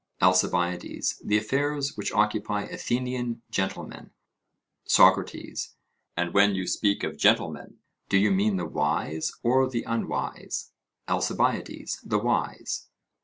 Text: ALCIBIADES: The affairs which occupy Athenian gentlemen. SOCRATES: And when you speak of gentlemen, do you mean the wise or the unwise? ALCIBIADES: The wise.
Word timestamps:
ALCIBIADES: 0.19 1.21
The 1.23 1.37
affairs 1.37 1.95
which 1.95 2.11
occupy 2.11 2.63
Athenian 2.63 3.43
gentlemen. 3.51 4.09
SOCRATES: 4.85 5.75
And 6.17 6.33
when 6.33 6.55
you 6.55 6.65
speak 6.65 7.03
of 7.03 7.17
gentlemen, 7.17 7.77
do 8.09 8.17
you 8.17 8.31
mean 8.31 8.55
the 8.57 8.65
wise 8.65 9.31
or 9.43 9.69
the 9.69 9.83
unwise? 9.83 10.71
ALCIBIADES: 11.07 11.99
The 12.03 12.17
wise. 12.17 12.87